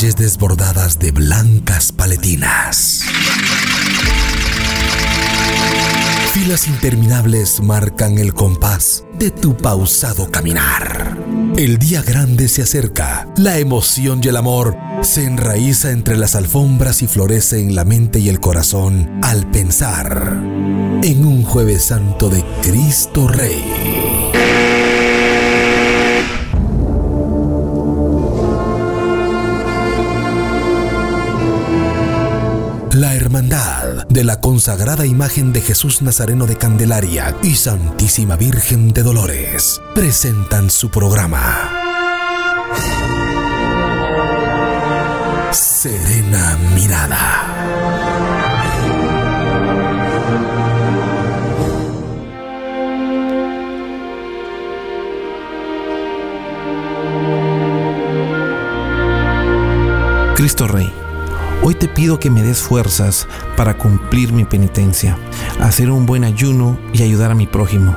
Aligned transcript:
calles 0.00 0.16
desbordadas 0.16 0.98
de 0.98 1.12
blancas 1.12 1.92
paletinas. 1.92 3.02
Filas 6.32 6.68
interminables 6.68 7.60
marcan 7.60 8.16
el 8.16 8.32
compás 8.32 9.04
de 9.18 9.30
tu 9.30 9.58
pausado 9.58 10.30
caminar. 10.30 11.18
El 11.54 11.76
día 11.76 12.00
grande 12.00 12.48
se 12.48 12.62
acerca, 12.62 13.28
la 13.36 13.58
emoción 13.58 14.22
y 14.24 14.28
el 14.28 14.38
amor 14.38 14.74
se 15.02 15.26
enraiza 15.26 15.90
entre 15.90 16.16
las 16.16 16.34
alfombras 16.34 17.02
y 17.02 17.06
florece 17.06 17.60
en 17.60 17.74
la 17.74 17.84
mente 17.84 18.20
y 18.20 18.30
el 18.30 18.40
corazón 18.40 19.20
al 19.22 19.50
pensar 19.50 20.40
en 21.02 21.26
un 21.26 21.42
jueves 21.42 21.84
santo 21.84 22.30
de 22.30 22.42
Cristo 22.62 23.28
Rey. 23.28 24.09
De 33.50 34.22
la 34.22 34.40
consagrada 34.40 35.06
imagen 35.06 35.52
de 35.52 35.60
Jesús 35.60 36.02
Nazareno 36.02 36.46
de 36.46 36.54
Candelaria 36.54 37.34
y 37.42 37.56
Santísima 37.56 38.36
Virgen 38.36 38.92
de 38.92 39.02
Dolores 39.02 39.80
presentan 39.92 40.70
su 40.70 40.88
programa. 40.88 41.72
Serena 45.50 46.56
Mirada. 46.76 47.46
Cristo 60.36 60.68
Rey 60.68 60.99
Hoy 61.62 61.74
te 61.74 61.88
pido 61.88 62.18
que 62.18 62.30
me 62.30 62.42
des 62.42 62.62
fuerzas 62.62 63.28
para 63.54 63.76
cumplir 63.76 64.32
mi 64.32 64.44
penitencia, 64.46 65.18
hacer 65.60 65.90
un 65.90 66.06
buen 66.06 66.24
ayuno 66.24 66.78
y 66.94 67.02
ayudar 67.02 67.30
a 67.30 67.34
mi 67.34 67.46
prójimo. 67.46 67.94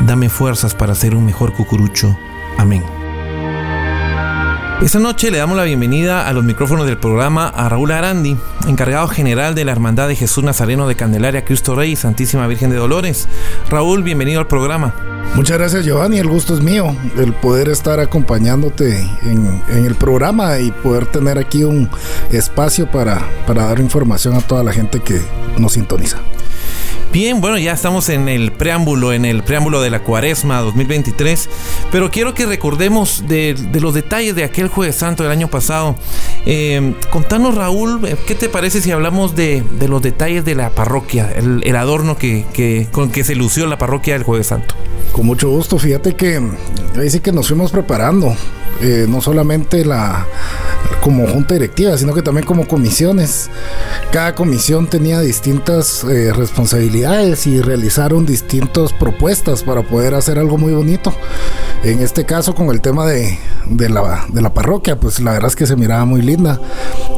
Dame 0.00 0.28
fuerzas 0.28 0.74
para 0.74 0.96
ser 0.96 1.14
un 1.14 1.24
mejor 1.24 1.52
cucurucho. 1.52 2.16
Amén. 2.58 2.82
Esta 4.82 4.98
noche 4.98 5.30
le 5.30 5.38
damos 5.38 5.56
la 5.56 5.62
bienvenida 5.62 6.28
a 6.28 6.32
los 6.32 6.42
micrófonos 6.42 6.86
del 6.86 6.98
programa 6.98 7.46
a 7.46 7.68
Raúl 7.68 7.92
Arandi, 7.92 8.36
encargado 8.66 9.06
general 9.06 9.54
de 9.54 9.64
la 9.64 9.70
Hermandad 9.70 10.08
de 10.08 10.16
Jesús 10.16 10.42
Nazareno 10.42 10.88
de 10.88 10.96
Candelaria, 10.96 11.44
Cristo 11.44 11.76
Rey 11.76 11.92
y 11.92 11.96
Santísima 11.96 12.48
Virgen 12.48 12.70
de 12.70 12.76
Dolores. 12.76 13.28
Raúl, 13.70 14.02
bienvenido 14.02 14.40
al 14.40 14.48
programa. 14.48 14.92
Muchas 15.34 15.58
gracias 15.58 15.84
Giovanni, 15.84 16.18
el 16.18 16.28
gusto 16.28 16.54
es 16.54 16.60
mío, 16.60 16.94
el 17.18 17.32
poder 17.32 17.68
estar 17.68 17.98
acompañándote 17.98 19.00
en, 19.24 19.62
el 19.68 19.96
programa 19.96 20.60
y 20.60 20.70
poder 20.70 21.06
tener 21.06 21.38
aquí 21.38 21.64
un 21.64 21.90
espacio 22.30 22.88
para, 22.88 23.20
para 23.44 23.64
dar 23.64 23.80
información 23.80 24.34
a 24.34 24.40
toda 24.40 24.62
la 24.62 24.72
gente 24.72 25.00
que 25.00 25.20
nos 25.58 25.72
sintoniza. 25.72 26.18
Bien, 27.14 27.40
bueno, 27.40 27.56
ya 27.58 27.70
estamos 27.70 28.08
en 28.08 28.28
el 28.28 28.50
preámbulo, 28.50 29.12
en 29.12 29.24
el 29.24 29.44
preámbulo 29.44 29.80
de 29.80 29.88
la 29.88 30.00
cuaresma 30.00 30.58
2023, 30.58 31.48
pero 31.92 32.10
quiero 32.10 32.34
que 32.34 32.44
recordemos 32.44 33.22
de, 33.28 33.54
los 33.80 33.94
detalles 33.94 34.34
de 34.34 34.42
aquel 34.42 34.66
jueves 34.66 34.96
santo 34.96 35.22
del 35.22 35.30
año 35.30 35.46
pasado. 35.46 35.94
Eh, 36.44 36.92
contanos, 37.10 37.54
Raúl, 37.54 38.04
eh, 38.04 38.16
¿qué 38.26 38.34
te 38.34 38.48
parece 38.48 38.80
si 38.80 38.90
hablamos 38.90 39.36
de, 39.36 39.62
los 39.88 40.02
detalles 40.02 40.44
de 40.44 40.56
la 40.56 40.70
parroquia, 40.70 41.30
el, 41.30 41.76
adorno 41.76 42.16
que, 42.16 42.88
con 42.90 43.12
que 43.12 43.22
se 43.22 43.36
lució 43.36 43.68
la 43.68 43.78
parroquia 43.78 44.14
del 44.14 44.24
jueves 44.24 44.48
santo? 44.48 44.74
Con 45.12 45.26
mucho 45.26 45.48
gusto, 45.50 45.78
fíjate 45.78 46.16
que 46.16 46.42
ahí 46.98 47.20
que 47.20 47.30
nos 47.30 47.46
fuimos 47.46 47.70
preparando, 47.70 48.36
eh, 48.80 49.06
no 49.08 49.20
solamente 49.20 49.84
la 49.84 50.26
como 51.04 51.26
junta 51.26 51.52
directiva, 51.52 51.98
sino 51.98 52.14
que 52.14 52.22
también 52.22 52.46
como 52.46 52.66
comisiones. 52.66 53.50
Cada 54.10 54.34
comisión 54.34 54.86
tenía 54.86 55.20
distintas 55.20 56.02
eh, 56.02 56.32
responsabilidades 56.32 57.46
y 57.46 57.60
realizaron 57.60 58.24
distintas 58.24 58.94
propuestas 58.94 59.62
para 59.62 59.82
poder 59.82 60.14
hacer 60.14 60.38
algo 60.38 60.56
muy 60.56 60.72
bonito. 60.72 61.12
En 61.82 62.00
este 62.00 62.24
caso, 62.24 62.54
con 62.54 62.70
el 62.70 62.80
tema 62.80 63.04
de, 63.04 63.38
la, 63.68 64.24
de 64.32 64.40
la 64.40 64.54
parroquia, 64.54 64.98
pues 64.98 65.20
la 65.20 65.32
verdad 65.32 65.48
es 65.48 65.56
que 65.56 65.66
se 65.66 65.76
miraba 65.76 66.06
muy 66.06 66.22
linda. 66.22 66.58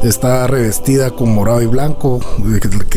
Está 0.03 0.49
revestida 0.49 1.13
con 1.13 1.33
morado 1.33 1.63
y 1.63 1.67
blanco. 1.67 2.19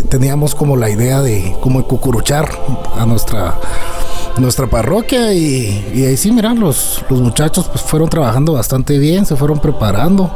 Teníamos 0.09 0.55
como 0.55 0.75
la 0.75 0.89
idea 0.89 1.21
de 1.21 1.55
como 1.61 1.87
cucuruchar 1.87 2.49
a 2.97 3.05
nuestra 3.05 3.59
nuestra 4.39 4.67
parroquia 4.67 5.33
y, 5.33 6.03
ahí 6.05 6.17
sí, 6.17 6.31
mira, 6.31 6.53
los, 6.53 7.03
los 7.09 7.21
muchachos 7.21 7.67
pues 7.67 7.81
fueron 7.81 8.09
trabajando 8.09 8.53
bastante 8.53 8.97
bien, 8.97 9.25
se 9.25 9.35
fueron 9.35 9.59
preparando. 9.59 10.31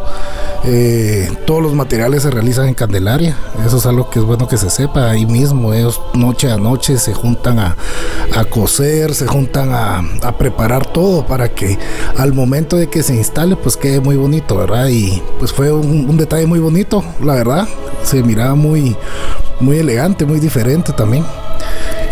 Eh, 0.66 1.30
todos 1.46 1.62
los 1.62 1.74
materiales 1.74 2.24
se 2.24 2.31
realizan 2.31 2.68
en 2.68 2.74
Candelaria, 2.74 3.36
eso 3.66 3.78
es 3.78 3.86
algo 3.86 4.09
que 4.09 4.19
es 4.19 4.25
bueno 4.25 4.47
que 4.47 4.58
se 4.58 4.69
sepa 4.69 5.09
ahí 5.09 5.25
mismo. 5.25 5.74
Ellos 5.74 6.02
noche 6.14 6.52
a 6.52 6.58
noche 6.58 6.97
se 6.97 7.14
juntan 7.14 7.59
a, 7.59 7.75
coser, 8.50 9.14
se 9.14 9.28
juntan 9.28 9.72
a, 9.74 10.38
preparar 10.38 10.85
todo 10.85 11.25
para 11.25 11.50
que 11.50 11.78
al 12.18 12.34
momento 12.34 12.75
de 12.75 12.88
que 12.88 13.03
se 13.03 13.16
instale, 13.16 13.56
pues 13.56 13.78
quede 13.78 14.00
muy 14.00 14.16
bonito, 14.16 14.58
¿verdad? 14.58 14.88
Y 14.88 15.22
pues 15.40 15.52
fue 15.53 15.72
un, 15.72 16.09
un 16.09 16.18
detalle 16.18 16.46
muy 16.46 16.59
bonito, 16.59 17.03
la 17.24 17.35
verdad. 17.35 17.68
Se 18.03 18.22
miraba 18.24 18.56
muy, 18.56 18.96
muy 19.59 19.78
elegante, 19.78 20.25
muy 20.25 20.40
diferente 20.40 20.91
también. 20.94 21.24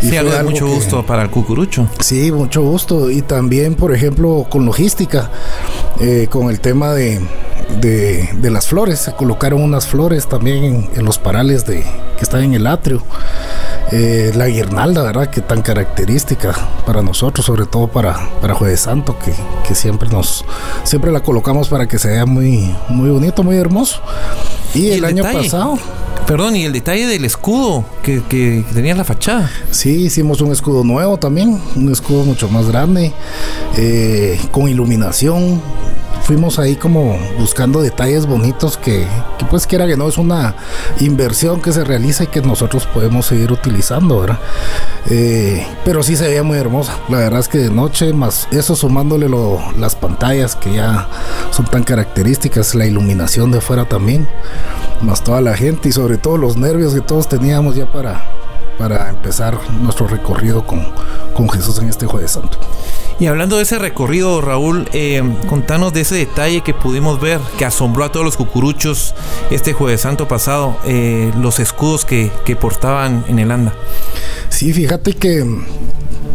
Sí, 0.01 0.17
algo 0.17 0.31
de 0.31 0.43
mucho 0.43 0.67
gusto 0.67 1.05
para 1.05 1.23
el 1.23 1.29
cucurucho. 1.29 1.87
Sí, 1.99 2.31
mucho 2.31 2.61
gusto. 2.61 3.09
Y 3.09 3.21
también, 3.21 3.75
por 3.75 3.93
ejemplo, 3.93 4.45
con 4.49 4.65
logística, 4.65 5.29
eh, 5.99 6.27
con 6.29 6.49
el 6.49 6.59
tema 6.59 6.93
de, 6.93 7.21
de, 7.79 8.49
las 8.51 8.67
flores. 8.67 8.99
Se 8.99 9.13
colocaron 9.13 9.61
unas 9.61 9.87
flores 9.87 10.27
también 10.27 10.89
en, 10.93 11.05
los 11.05 11.17
parales 11.17 11.65
de, 11.65 11.83
que 12.17 12.23
están 12.23 12.43
en 12.43 12.53
el 12.53 12.67
atrio. 12.67 13.03
Eh, 13.91 14.31
la 14.35 14.47
guirnalda, 14.47 15.03
¿verdad? 15.03 15.29
Que 15.29 15.41
tan 15.41 15.61
característica 15.61 16.53
para 16.85 17.01
nosotros, 17.01 17.45
sobre 17.45 17.65
todo 17.65 17.87
para, 17.87 18.17
para 18.41 18.55
Jueves 18.55 18.81
Santo, 18.81 19.17
que, 19.19 19.33
que, 19.67 19.75
siempre 19.75 20.09
nos 20.09 20.45
siempre 20.83 21.11
la 21.11 21.21
colocamos 21.21 21.69
para 21.69 21.87
que 21.87 21.99
se 21.99 22.09
vea 22.09 22.25
muy, 22.25 22.75
muy 22.89 23.09
bonito, 23.09 23.43
muy 23.43 23.57
hermoso. 23.57 24.01
Y, 24.73 24.91
el, 24.91 25.05
año 25.05 25.23
pasado. 25.23 25.77
Perdón, 26.31 26.55
y 26.55 26.63
el 26.63 26.71
detalle 26.71 27.07
del 27.07 27.25
escudo 27.25 27.83
que, 28.03 28.23
que 28.23 28.63
tenía 28.73 28.95
la 28.95 29.03
fachada. 29.03 29.51
Sí, 29.69 30.05
hicimos 30.05 30.39
un 30.39 30.53
escudo 30.53 30.85
nuevo 30.85 31.17
también, 31.17 31.59
un 31.75 31.91
escudo 31.91 32.23
mucho 32.23 32.47
más 32.47 32.69
grande, 32.69 33.11
eh, 33.75 34.39
con 34.49 34.69
iluminación, 34.69 35.61
fuimos 36.23 36.59
ahí 36.59 36.75
como 36.75 37.17
buscando 37.37 37.81
detalles 37.81 38.25
bonitos 38.25 38.77
que, 38.77 39.07
pues 39.49 39.67
quiera 39.67 39.87
que 39.87 39.97
no 39.97 40.07
es 40.07 40.17
una 40.17 40.55
inversión 40.99 41.61
que 41.61 41.71
se 41.71 41.83
realiza 41.83 42.23
y 42.23 42.27
que 42.27 42.41
nosotros 42.41 42.85
podemos 42.87 43.25
seguir 43.25 43.51
utilizando, 43.51 44.21
¿verdad? 44.21 44.39
Eh, 45.09 45.65
pero 45.83 46.03
sí 46.03 46.15
se 46.15 46.27
veía 46.27 46.43
muy 46.43 46.57
hermosa. 46.57 46.97
La 47.09 47.17
verdad 47.17 47.39
es 47.39 47.47
que 47.47 47.57
de 47.57 47.69
noche, 47.69 48.13
más 48.13 48.47
eso 48.51 48.75
sumándole 48.75 49.29
las 49.77 49.95
pantallas 49.95 50.55
que 50.55 50.73
ya 50.73 51.07
son 51.51 51.65
tan 51.65 51.83
características, 51.83 52.75
la 52.75 52.85
iluminación 52.85 53.51
de 53.51 53.57
afuera 53.57 53.85
también, 53.85 54.27
más 55.01 55.23
toda 55.23 55.41
la 55.41 55.55
gente 55.55 55.89
y 55.89 55.91
sobre 55.91 56.17
todo 56.17 56.37
los 56.37 56.57
nervios 56.57 56.93
que 56.93 57.01
todos 57.01 57.27
teníamos 57.27 57.75
ya 57.75 57.91
para, 57.91 58.23
para 58.77 59.09
empezar 59.09 59.57
nuestro 59.81 60.07
recorrido 60.07 60.65
con, 60.65 60.85
con 61.35 61.49
Jesús 61.49 61.79
en 61.79 61.89
este 61.89 62.05
Jueves 62.05 62.31
Santo. 62.31 62.57
Y 63.19 63.27
hablando 63.27 63.57
de 63.57 63.63
ese 63.63 63.77
recorrido, 63.77 64.41
Raúl, 64.41 64.89
eh, 64.93 65.21
contanos 65.47 65.93
de 65.93 66.01
ese 66.01 66.15
detalle 66.15 66.61
que 66.61 66.73
pudimos 66.73 67.21
ver, 67.21 67.39
que 67.59 67.65
asombró 67.65 68.03
a 68.03 68.11
todos 68.11 68.25
los 68.25 68.35
cucuruchos 68.35 69.13
este 69.51 69.73
jueves 69.73 70.01
santo 70.01 70.27
pasado, 70.27 70.75
eh, 70.85 71.31
los 71.39 71.59
escudos 71.59 72.03
que, 72.03 72.31
que 72.45 72.55
portaban 72.55 73.23
en 73.27 73.37
el 73.37 73.51
anda. 73.51 73.73
Sí, 74.49 74.73
fíjate 74.73 75.13
que 75.13 75.45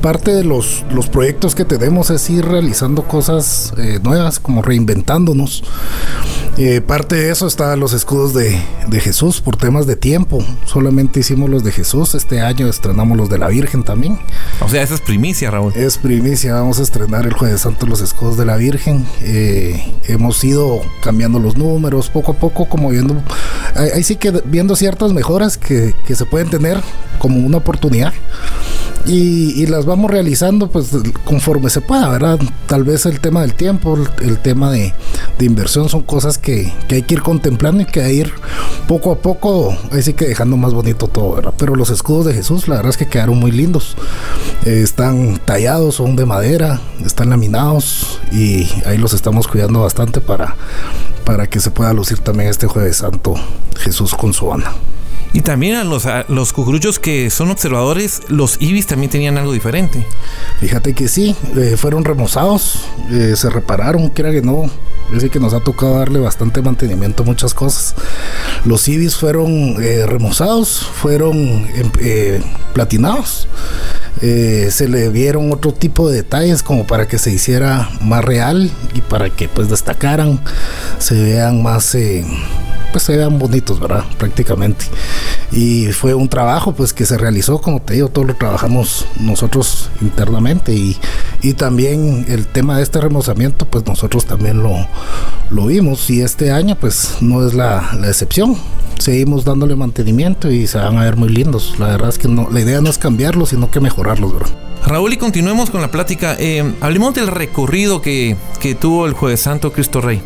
parte 0.00 0.32
de 0.32 0.44
los, 0.44 0.84
los 0.92 1.08
proyectos 1.08 1.56
que 1.56 1.64
tenemos 1.64 2.10
es 2.10 2.30
ir 2.30 2.44
realizando 2.44 3.02
cosas 3.02 3.72
eh, 3.76 3.98
nuevas, 4.02 4.38
como 4.38 4.62
reinventándonos. 4.62 5.64
Eh, 6.58 6.80
parte 6.80 7.16
de 7.16 7.30
eso 7.30 7.46
está 7.46 7.76
los 7.76 7.92
escudos 7.92 8.32
de, 8.32 8.58
Jesús 8.98 9.42
por 9.42 9.56
temas 9.56 9.86
de 9.86 9.94
tiempo. 9.94 10.42
Solamente 10.64 11.20
hicimos 11.20 11.50
los 11.50 11.62
de 11.62 11.70
Jesús. 11.70 12.14
Este 12.14 12.40
año 12.40 12.66
estrenamos 12.66 13.18
los 13.18 13.28
de 13.28 13.36
la 13.36 13.48
Virgen 13.48 13.84
también. 13.84 14.18
O 14.60 14.68
sea, 14.68 14.82
esa 14.82 14.94
es 14.94 15.02
primicia, 15.02 15.50
Raúl. 15.50 15.74
Es 15.76 15.98
primicia. 15.98 16.54
Vamos 16.54 16.78
a 16.78 16.82
estrenar 16.82 17.26
el 17.26 17.34
Jueves 17.34 17.60
Santo 17.60 17.84
los 17.84 18.00
escudos 18.00 18.38
de 18.38 18.46
la 18.46 18.56
Virgen. 18.56 19.06
Eh, 19.20 19.94
hemos 20.04 20.42
ido 20.44 20.80
cambiando 21.02 21.38
los 21.38 21.58
números 21.58 22.08
poco 22.08 22.32
a 22.32 22.34
poco, 22.36 22.66
como 22.70 22.88
viendo. 22.88 23.22
Ahí 23.74 24.02
sí 24.02 24.16
que 24.16 24.30
viendo 24.46 24.76
ciertas 24.76 25.12
mejoras 25.12 25.58
que, 25.58 25.94
que 26.06 26.14
se 26.14 26.24
pueden 26.24 26.48
tener 26.48 26.80
como 27.18 27.38
una 27.38 27.58
oportunidad. 27.58 28.14
Y, 29.06 29.66
las 29.66 29.84
vamos 29.84 30.10
realizando 30.10 30.68
pues 30.68 30.90
conforme 31.24 31.70
se 31.70 31.80
pueda, 31.80 32.08
¿verdad? 32.08 32.38
Tal 32.66 32.84
vez 32.84 33.06
el 33.06 33.20
tema 33.20 33.42
del 33.42 33.54
tiempo, 33.54 33.96
el, 34.20 34.38
tema 34.38 34.70
de, 34.70 34.94
inversión 35.40 35.88
son 35.88 36.02
cosas 36.02 36.38
que, 36.38 36.72
hay 36.90 37.02
que 37.02 37.14
ir 37.14 37.22
contemplando 37.22 37.82
y 37.82 37.86
que 37.86 38.00
hay 38.00 38.06
que 38.06 38.28
ir 38.28 38.32
poco 38.88 39.12
a 39.12 39.18
poco, 39.18 39.76
ahí 39.92 40.02
sí 40.02 40.12
que 40.14 40.26
dejando 40.26 40.56
más 40.56 40.74
bonito 40.74 41.08
todo, 41.08 41.36
¿verdad? 41.36 41.54
Pero 41.56 41.74
los 41.74 41.90
escudos 41.90 42.26
de 42.26 42.34
Jesús, 42.34 42.68
la 42.68 42.76
verdad 42.76 42.90
es 42.90 42.96
que 42.96 43.08
quedaron 43.08 43.38
muy 43.38 43.50
lindos. 43.50 43.96
Eh, 44.64 44.80
están 44.82 45.38
tallados, 45.44 45.96
son 45.96 46.16
de 46.16 46.26
madera, 46.26 46.80
están 47.04 47.30
laminados 47.30 48.20
y 48.32 48.68
ahí 48.86 48.98
los 48.98 49.12
estamos 49.12 49.46
cuidando 49.46 49.82
bastante 49.82 50.20
para, 50.20 50.56
para 51.24 51.46
que 51.48 51.60
se 51.60 51.70
pueda 51.70 51.92
lucir 51.92 52.18
también 52.18 52.50
este 52.50 52.66
jueves 52.66 52.98
santo 52.98 53.34
Jesús 53.78 54.14
con 54.14 54.32
su 54.32 54.52
Ana. 54.52 54.72
Y 55.32 55.40
también 55.40 55.76
a 55.76 55.84
los, 55.84 56.06
los 56.28 56.52
cucuruchos 56.52 56.98
que 56.98 57.30
son 57.30 57.50
observadores, 57.50 58.22
los 58.28 58.56
ibis 58.60 58.86
también 58.86 59.10
tenían 59.10 59.36
algo 59.36 59.52
diferente. 59.52 60.06
Fíjate 60.60 60.94
que 60.94 61.08
sí, 61.08 61.36
eh, 61.56 61.76
fueron 61.76 62.04
remozados, 62.04 62.86
eh, 63.10 63.34
se 63.36 63.50
repararon, 63.50 64.08
quiera 64.08 64.30
que 64.30 64.42
no. 64.42 64.70
Es 65.14 65.22
que 65.30 65.38
nos 65.38 65.54
ha 65.54 65.60
tocado 65.60 65.98
darle 65.98 66.18
bastante 66.18 66.62
mantenimiento 66.62 67.22
a 67.22 67.26
muchas 67.26 67.54
cosas. 67.54 67.94
Los 68.64 68.88
ibis 68.88 69.14
fueron 69.14 69.76
eh, 69.80 70.04
remozados, 70.04 70.80
fueron 70.80 71.36
em, 71.74 72.42
platinados. 72.72 73.46
se 74.20 74.88
le 74.88 75.10
vieron 75.10 75.52
otro 75.52 75.72
tipo 75.72 76.08
de 76.08 76.16
detalles 76.16 76.62
como 76.62 76.86
para 76.86 77.06
que 77.06 77.18
se 77.18 77.30
hiciera 77.30 77.88
más 78.00 78.24
real 78.24 78.70
y 78.94 79.00
para 79.02 79.30
que 79.30 79.48
pues 79.48 79.68
destacaran, 79.68 80.40
se 80.98 81.14
vean 81.14 81.62
más 81.62 81.94
pues 82.96 83.04
se 83.04 83.16
vean 83.18 83.38
bonitos, 83.38 83.78
¿verdad? 83.78 84.04
Prácticamente. 84.16 84.86
Y 85.52 85.88
fue 85.88 86.14
un 86.14 86.30
trabajo 86.30 86.72
pues 86.72 86.94
que 86.94 87.04
se 87.04 87.18
realizó, 87.18 87.60
como 87.60 87.82
te 87.82 87.92
digo, 87.92 88.08
todo 88.08 88.24
lo 88.24 88.34
trabajamos 88.34 89.06
nosotros 89.20 89.90
internamente 90.00 90.72
y, 90.72 90.96
y 91.42 91.52
también 91.52 92.24
el 92.26 92.46
tema 92.46 92.78
de 92.78 92.84
este 92.84 92.98
remozamiento 92.98 93.66
pues 93.66 93.84
nosotros 93.84 94.24
también 94.24 94.62
lo, 94.62 94.88
lo 95.50 95.66
vimos 95.66 96.08
y 96.08 96.22
este 96.22 96.52
año 96.52 96.74
pues 96.80 97.18
no 97.20 97.46
es 97.46 97.52
la, 97.52 97.90
la 98.00 98.08
excepción 98.08 98.56
seguimos 98.98 99.44
dándole 99.44 99.76
mantenimiento 99.76 100.50
y 100.50 100.66
se 100.66 100.78
van 100.78 100.96
a 100.96 101.02
ver 101.02 101.16
muy 101.16 101.28
lindos. 101.28 101.74
La 101.78 101.88
verdad 101.88 102.08
es 102.08 102.16
que 102.16 102.28
no, 102.28 102.48
la 102.50 102.60
idea 102.62 102.80
no 102.80 102.88
es 102.88 102.96
cambiarlos, 102.96 103.50
sino 103.50 103.70
que 103.70 103.78
mejorarlos, 103.78 104.32
¿verdad? 104.32 104.65
Raúl, 104.86 105.12
y 105.12 105.16
continuemos 105.16 105.70
con 105.70 105.80
la 105.82 105.90
plática. 105.90 106.36
Eh, 106.38 106.62
hablemos 106.80 107.12
del 107.12 107.26
recorrido 107.26 108.00
que, 108.00 108.36
tuvo 108.80 109.06
el 109.06 109.14
Jueves 109.14 109.40
Santo 109.40 109.72
Cristo 109.72 110.00
Rey. 110.00 110.22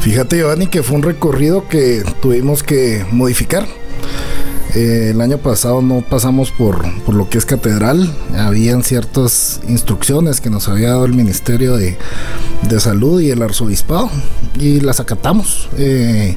Fíjate, 0.00 0.38
Giovanni, 0.38 0.66
que 0.66 0.82
fue 0.82 0.96
un 0.96 1.02
recorrido 1.04 1.68
que 1.68 2.02
tuvimos 2.20 2.64
que 2.64 3.06
modificar. 3.12 3.64
Eh, 4.76 5.08
el 5.12 5.22
año 5.22 5.38
pasado 5.38 5.80
no 5.80 6.02
pasamos 6.02 6.50
por, 6.50 6.84
lo 7.10 7.30
que 7.30 7.38
es 7.38 7.46
catedral. 7.46 8.14
Habían 8.36 8.82
ciertas 8.82 9.62
instrucciones 9.66 10.42
que 10.42 10.50
nos 10.50 10.68
había 10.68 10.90
dado 10.90 11.06
el 11.06 11.14
Ministerio 11.14 11.78
de, 11.78 11.96
Salud 12.78 13.22
y 13.22 13.30
el 13.30 13.40
Arzobispado 13.40 14.10
y 14.60 14.80
las 14.80 15.00
acatamos. 15.00 15.70
Eh, 15.78 16.36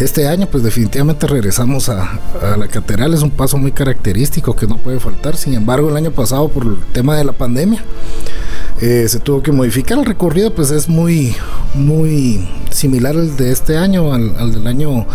este 0.00 0.26
año 0.26 0.48
pues 0.50 0.64
definitivamente 0.64 1.26
regresamos 1.26 1.90
a, 1.90 2.18
la 2.56 2.66
catedral, 2.68 3.12
es 3.12 3.20
un 3.20 3.30
paso 3.30 3.58
muy 3.58 3.72
característico 3.72 4.56
que 4.56 4.66
no 4.66 4.78
puede 4.78 4.98
faltar, 4.98 5.36
sin 5.36 5.52
embargo 5.52 5.90
el 5.90 5.96
año 5.98 6.12
pasado 6.12 6.48
por 6.48 6.64
el 6.64 6.78
tema 6.94 7.14
de 7.16 7.24
la 7.24 7.32
pandemia 7.32 7.84
eh, 8.80 9.06
se 9.08 9.20
tuvo 9.20 9.42
que 9.42 9.52
modificar 9.52 9.98
el 9.98 10.04
recorrido, 10.04 10.54
pues 10.54 10.70
es 10.70 10.88
muy, 10.88 11.34
muy 11.74 12.46
similar 12.70 13.16
al 13.16 13.36
de 13.36 13.50
este 13.50 13.76
año, 13.78 14.12
al, 14.12 14.52
del 14.52 14.66
año 14.66 15.06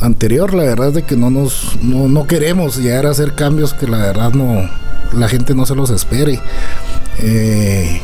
anterior. 0.00 0.52
La 0.52 0.64
verdad 0.64 0.88
es 0.88 0.94
de 0.94 1.02
que 1.02 1.16
no 1.16 1.30
nos, 1.30 1.78
no, 1.82 2.08
no, 2.08 2.26
queremos 2.26 2.76
llegar 2.76 3.06
a 3.06 3.10
hacer 3.10 3.34
cambios 3.34 3.72
que 3.72 3.86
la 3.86 3.98
verdad 3.98 4.32
no, 4.32 4.68
la 5.12 5.28
gente 5.28 5.54
no 5.54 5.64
se 5.64 5.74
los 5.76 5.90
espere. 5.90 6.40
Eh, 7.20 8.00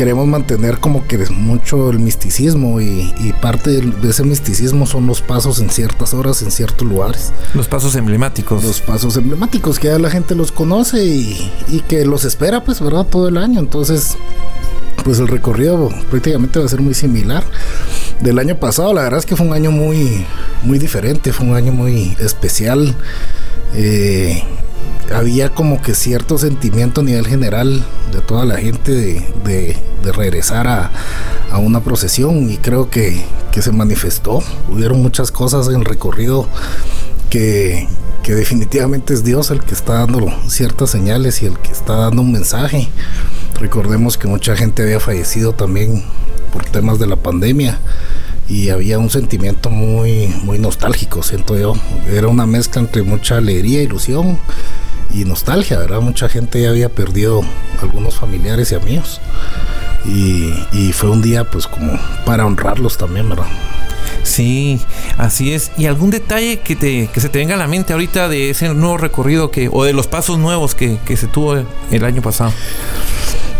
queremos 0.00 0.26
mantener 0.26 0.78
como 0.78 1.06
que 1.06 1.18
mucho 1.28 1.90
el 1.90 1.98
misticismo 1.98 2.80
y, 2.80 3.34
parte 3.42 3.82
de, 3.82 4.08
ese 4.08 4.24
misticismo 4.24 4.86
son 4.86 5.06
los 5.06 5.20
pasos 5.20 5.60
en 5.60 5.68
ciertas 5.68 6.14
horas, 6.14 6.40
en 6.40 6.50
ciertos 6.50 6.88
lugares. 6.88 7.34
Los 7.52 7.68
pasos 7.68 7.94
emblemáticos. 7.96 8.64
Los 8.64 8.80
pasos 8.80 9.18
emblemáticos 9.18 9.78
que 9.78 9.88
ya 9.88 9.98
la 9.98 10.08
gente 10.08 10.34
los 10.34 10.52
conoce 10.52 11.04
y, 11.04 11.52
y 11.68 11.80
que 11.80 12.06
los 12.06 12.24
espera 12.24 12.64
pues, 12.64 12.80
¿verdad? 12.80 13.04
Todo 13.10 13.28
el 13.28 13.36
año. 13.36 13.60
Entonces, 13.60 14.16
pues 15.04 15.18
el 15.18 15.28
recorrido 15.28 15.90
prácticamente 16.08 16.58
va 16.58 16.64
a 16.64 16.68
ser 16.68 16.80
muy 16.80 16.94
similar 16.94 17.44
del 18.20 18.38
año 18.38 18.56
pasado. 18.56 18.94
La 18.94 19.02
verdad 19.02 19.18
es 19.18 19.26
que 19.26 19.36
fue 19.36 19.46
un 19.46 19.52
año 19.52 19.70
muy, 19.70 20.24
muy 20.62 20.78
diferente, 20.78 21.30
fue 21.30 21.46
un 21.46 21.56
año 21.56 21.72
muy 21.72 22.16
especial. 22.20 22.94
Eh, 23.74 24.42
había 25.14 25.52
como 25.52 25.82
que 25.82 25.94
cierto 25.94 26.38
sentimiento 26.38 27.00
a 27.00 27.04
nivel 27.04 27.26
general 27.26 27.84
de 28.12 28.20
toda 28.20 28.44
la 28.44 28.56
gente 28.58 28.92
de, 28.92 29.76
regresar 30.12 30.66
a, 30.66 30.90
una 31.58 31.80
procesión 31.82 32.50
y 32.50 32.56
creo 32.56 32.90
que, 32.90 33.24
se 33.60 33.72
manifestó. 33.72 34.42
Hubieron 34.70 35.02
muchas 35.02 35.30
cosas 35.30 35.68
en 35.68 35.76
el 35.76 35.84
recorrido 35.84 36.48
que, 37.28 37.86
que 38.22 38.34
definitivamente 38.34 39.12
es 39.12 39.22
Dios 39.22 39.50
el 39.50 39.60
que 39.60 39.74
está 39.74 39.94
dando 39.94 40.32
ciertas 40.48 40.90
señales 40.90 41.42
y 41.42 41.46
el 41.46 41.58
que 41.58 41.70
está 41.70 41.96
dando 41.96 42.22
un 42.22 42.32
mensaje. 42.32 42.88
Recordemos 43.60 44.16
que 44.16 44.28
mucha 44.28 44.56
gente 44.56 44.82
había 44.82 45.00
fallecido 45.00 45.52
también 45.52 46.04
por 46.52 46.64
temas 46.64 46.98
de 46.98 47.06
la 47.06 47.16
pandemia 47.16 47.78
y 48.48 48.70
había 48.70 48.98
un 48.98 49.10
sentimiento 49.10 49.68
muy 49.68 50.28
muy 50.42 50.58
nostálgico, 50.58 51.22
siento 51.22 51.58
yo. 51.58 51.74
Era 52.10 52.28
una 52.28 52.46
mezcla 52.46 52.80
entre 52.80 53.02
mucha 53.02 53.36
alegría, 53.36 53.82
ilusión 53.82 54.38
y 55.12 55.24
nostalgia, 55.24 55.78
¿verdad? 55.78 56.00
Mucha 56.00 56.28
gente 56.28 56.62
ya 56.62 56.70
había 56.70 56.88
perdido 56.88 57.42
algunos 57.80 58.14
familiares 58.14 58.72
y 58.72 58.74
amigos. 58.74 59.20
Y, 60.04 60.92
fue 60.92 61.10
un 61.10 61.22
día 61.22 61.44
pues 61.44 61.66
como 61.66 61.98
para 62.24 62.46
honrarlos 62.46 62.96
también, 62.96 63.28
¿verdad? 63.28 63.46
Sí, 64.22 64.80
así 65.18 65.52
es. 65.52 65.70
¿Y 65.76 65.86
algún 65.86 66.10
detalle 66.10 66.60
que, 66.60 66.76
te, 66.76 67.08
que 67.12 67.20
se 67.20 67.28
te 67.28 67.38
venga 67.38 67.54
a 67.54 67.58
la 67.58 67.66
mente 67.66 67.92
ahorita 67.92 68.28
de 68.28 68.50
ese 68.50 68.68
nuevo 68.74 68.96
recorrido 68.96 69.50
que, 69.50 69.68
o 69.70 69.84
de 69.84 69.92
los 69.92 70.06
pasos 70.06 70.38
nuevos 70.38 70.74
que, 70.74 70.98
se 71.16 71.26
tuvo 71.26 71.62
el 71.90 72.04
año 72.04 72.22
pasado? 72.22 72.52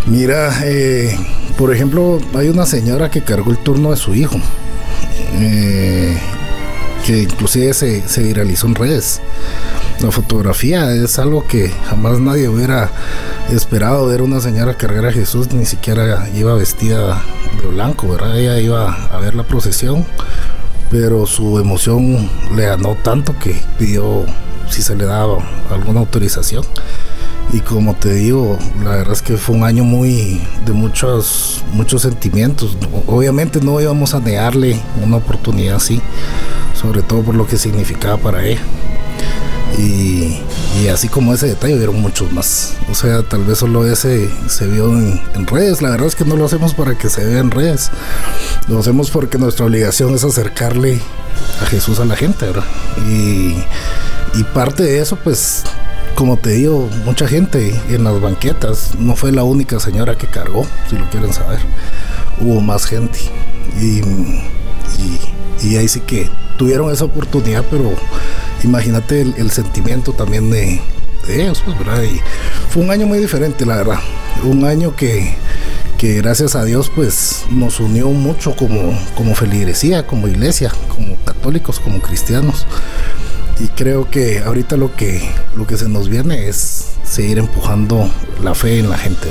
Mira, 0.06 0.60
eh, 0.64 1.16
por 1.58 1.74
ejemplo, 1.74 2.20
hay 2.34 2.48
una 2.48 2.66
señora 2.66 3.10
que 3.10 3.22
cargó 3.22 3.50
el 3.50 3.58
turno 3.58 3.90
de 3.90 3.96
su 3.96 4.14
hijo, 4.14 4.36
eh, 5.34 6.18
que 7.06 7.22
inclusive 7.22 7.74
se, 7.74 8.08
se 8.08 8.22
viralizó 8.22 8.66
en 8.66 8.74
redes. 8.74 9.20
La 10.02 10.10
fotografía 10.10 10.94
es 10.94 11.18
algo 11.18 11.46
que 11.46 11.68
jamás 11.68 12.20
nadie 12.20 12.48
hubiera 12.48 12.90
esperado 13.50 14.06
ver 14.06 14.22
una 14.22 14.40
señora 14.40 14.72
cargar 14.74 15.04
a 15.04 15.12
Jesús, 15.12 15.52
ni 15.52 15.66
siquiera 15.66 16.26
iba 16.34 16.54
vestida 16.54 17.22
de 17.60 17.68
blanco, 17.68 18.08
¿verdad? 18.08 18.38
Ella 18.38 18.58
iba 18.58 18.94
a 18.94 19.20
ver 19.20 19.34
la 19.34 19.42
procesión, 19.42 20.06
pero 20.90 21.26
su 21.26 21.58
emoción 21.58 22.30
le 22.56 22.64
ganó 22.64 22.96
tanto 23.02 23.38
que 23.38 23.60
pidió 23.78 24.24
si 24.70 24.80
se 24.80 24.96
le 24.96 25.04
daba 25.04 25.36
alguna 25.70 26.00
autorización. 26.00 26.64
Y 27.52 27.60
como 27.60 27.94
te 27.94 28.14
digo, 28.14 28.58
la 28.82 28.92
verdad 28.92 29.12
es 29.12 29.20
que 29.20 29.36
fue 29.36 29.54
un 29.54 29.64
año 29.64 29.84
muy 29.84 30.40
de 30.64 30.72
muchos 30.72 31.62
muchos 31.74 32.00
sentimientos. 32.00 32.74
Obviamente 33.06 33.60
no 33.60 33.78
íbamos 33.78 34.14
a 34.14 34.20
negarle 34.20 34.80
una 35.04 35.18
oportunidad 35.18 35.76
así, 35.76 36.00
sobre 36.74 37.02
todo 37.02 37.20
por 37.20 37.34
lo 37.34 37.46
que 37.46 37.58
significaba 37.58 38.16
para 38.16 38.46
ella. 38.46 38.62
Y, 39.80 40.88
así 40.88 41.08
como 41.08 41.32
ese 41.32 41.46
detalle, 41.46 41.76
vieron 41.76 42.00
muchos 42.00 42.32
más. 42.32 42.74
O 42.90 42.94
sea, 42.94 43.22
tal 43.22 43.44
vez 43.44 43.58
solo 43.58 43.86
ese 43.86 44.28
se 44.48 44.66
vio 44.66 44.86
en, 44.88 45.46
redes. 45.46 45.82
La 45.82 45.90
verdad 45.90 46.06
es 46.06 46.14
que 46.14 46.24
no 46.24 46.36
lo 46.36 46.44
hacemos 46.44 46.74
para 46.74 46.96
que 46.96 47.08
se 47.08 47.24
vea 47.24 47.38
en 47.38 47.50
redes. 47.50 47.90
Lo 48.68 48.78
hacemos 48.78 49.10
porque 49.10 49.38
nuestra 49.38 49.66
obligación 49.66 50.14
es 50.14 50.24
acercarle 50.24 51.00
a 51.62 51.66
Jesús 51.66 52.00
a 52.00 52.04
la 52.04 52.16
gente, 52.16 52.46
¿verdad? 52.46 52.64
Y, 53.08 53.56
y 54.34 54.44
parte 54.52 54.82
de 54.82 55.00
eso, 55.00 55.16
pues, 55.16 55.62
como 56.14 56.36
te 56.36 56.50
digo, 56.50 56.88
mucha 57.04 57.26
gente 57.26 57.74
en 57.88 58.04
las 58.04 58.20
banquetas. 58.20 58.96
No 58.98 59.16
fue 59.16 59.32
la 59.32 59.44
única 59.44 59.80
señora 59.80 60.16
que 60.16 60.26
cargó, 60.26 60.66
si 60.88 60.96
lo 60.96 61.08
quieren 61.10 61.32
saber. 61.32 61.60
Hubo 62.40 62.60
más 62.60 62.84
gente. 62.84 63.18
Y, 63.80 64.02
y 65.62 65.76
ahí 65.76 65.88
sí 65.88 66.00
que 66.00 66.28
tuvieron 66.58 66.92
esa 66.92 67.06
oportunidad, 67.06 67.64
pero 67.70 67.94
imagínate 68.64 69.22
el, 69.22 69.50
sentimiento 69.50 70.12
también 70.12 70.50
de, 70.50 70.80
ellos, 71.28 71.62
pues, 71.64 71.78
¿verdad? 71.78 72.02
Fue 72.70 72.82
un 72.82 72.90
año 72.90 73.06
muy 73.06 73.18
diferente, 73.18 73.66
la 73.66 73.76
verdad. 73.76 74.00
Un 74.44 74.64
año 74.64 74.96
que, 74.96 75.36
gracias 76.00 76.56
a 76.56 76.64
Dios, 76.64 76.90
pues 76.94 77.44
nos 77.50 77.80
unió 77.80 78.08
mucho 78.08 78.56
como, 78.56 78.98
como 79.14 79.34
feligresía, 79.34 80.06
como 80.06 80.28
iglesia, 80.28 80.72
como 80.88 81.16
católicos, 81.24 81.78
como 81.80 82.00
cristianos. 82.00 82.66
Y 83.58 83.68
creo 83.68 84.10
que 84.10 84.38
ahorita 84.38 84.76
lo 84.76 84.96
que, 84.96 85.22
lo 85.54 85.66
que 85.66 85.76
se 85.76 85.88
nos 85.88 86.08
viene 86.08 86.48
es 86.48 86.86
seguir 87.04 87.38
empujando 87.38 88.10
la 88.42 88.54
fe 88.54 88.78
en 88.78 88.88
la 88.88 88.96
gente, 88.96 89.28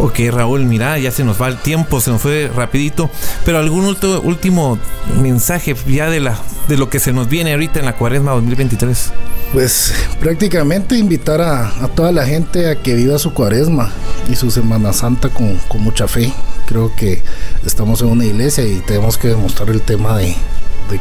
Ok, 0.00 0.20
Raúl, 0.30 0.64
mira, 0.64 0.96
ya 0.98 1.10
se 1.10 1.24
nos 1.24 1.42
va 1.42 1.48
el 1.48 1.56
tiempo, 1.58 2.00
se 2.00 2.10
nos 2.10 2.22
fue 2.22 2.48
rapidito, 2.54 3.10
pero 3.44 3.58
algún 3.58 3.84
último 3.84 4.78
mensaje 5.20 5.74
ya 5.88 6.08
de, 6.08 6.20
la, 6.20 6.38
de 6.68 6.76
lo 6.76 6.88
que 6.88 7.00
se 7.00 7.12
nos 7.12 7.28
viene 7.28 7.52
ahorita 7.52 7.80
en 7.80 7.86
la 7.86 7.96
cuaresma 7.96 8.30
2023. 8.32 9.12
Pues 9.52 9.92
prácticamente 10.20 10.96
invitar 10.96 11.40
a, 11.40 11.72
toda 11.96 12.12
la 12.12 12.24
gente 12.26 12.70
a 12.70 12.76
que 12.76 12.94
viva 12.94 13.18
su 13.18 13.34
cuaresma 13.34 13.90
y 14.30 14.36
su 14.36 14.52
Semana 14.52 14.92
Santa 14.92 15.30
con, 15.30 15.58
mucha 15.80 16.06
fe. 16.06 16.32
Creo 16.66 16.94
que 16.94 17.22
estamos 17.66 18.00
en 18.00 18.08
una 18.08 18.24
iglesia 18.24 18.64
y 18.64 18.78
tenemos 18.86 19.18
que 19.18 19.28
demostrar 19.28 19.70
el 19.70 19.80
tema 19.80 20.16
de 20.16 20.36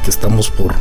que 0.03 0.09
estamos 0.09 0.49
por 0.49 0.73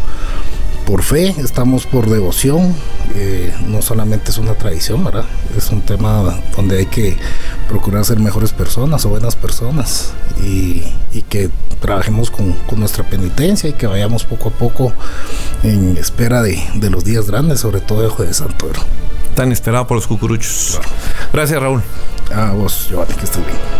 por 0.86 1.02
fe, 1.02 1.34
estamos 1.38 1.84
por 1.84 2.08
devoción, 2.08 2.74
eh, 3.16 3.52
no 3.66 3.82
solamente 3.82 4.30
es 4.30 4.38
una 4.38 4.54
tradición, 4.54 5.04
¿verdad? 5.04 5.24
Es 5.56 5.70
un 5.70 5.82
tema 5.82 6.40
donde 6.56 6.78
hay 6.78 6.86
que 6.86 7.18
procurar 7.68 8.04
ser 8.04 8.20
mejores 8.20 8.52
personas 8.52 9.04
o 9.04 9.10
buenas 9.10 9.34
personas 9.34 10.12
y, 10.42 10.82
que 11.28 11.50
trabajemos 11.80 12.30
con, 12.30 12.54
nuestra 12.76 13.04
penitencia 13.04 13.68
y 13.68 13.72
que 13.72 13.86
vayamos 13.86 14.24
poco 14.24 14.50
a 14.50 14.52
poco 14.52 14.92
en 15.64 15.96
espera 15.96 16.40
de, 16.40 16.62
los 16.88 17.04
días 17.04 17.26
grandes, 17.26 17.60
sobre 17.60 17.80
todo 17.80 18.02
de 18.02 18.08
Jueves 18.08 18.36
Santo. 18.36 18.68
Tan 19.34 19.50
esperado 19.50 19.86
por 19.86 19.96
los 19.96 20.06
cucuruchos. 20.06 20.80
Gracias, 21.32 21.60
Raúl. 21.60 21.82
A 22.32 22.52
vos, 22.52 22.86
Giovanni, 22.88 23.14
que 23.14 23.24
estés 23.24 23.44
bien. 23.44 23.75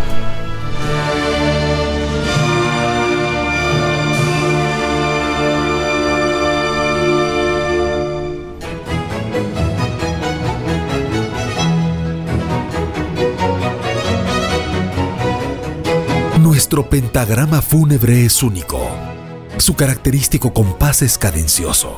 Nuestro 16.67 16.91
pentagrama 16.91 17.63
fúnebre 17.63 18.25
es 18.25 18.43
único. 18.43 18.91
Su 19.57 19.77
característico 19.77 20.53
compás 20.53 21.01
es 21.01 21.17
cadencioso. 21.17 21.97